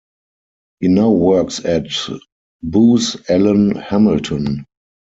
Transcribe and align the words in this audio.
He 0.79 0.87
now 0.87 1.11
works 1.11 1.63
at 1.63 1.85
Booz 2.63 3.17
Allen 3.29 3.75
Hamilton. 3.75 4.65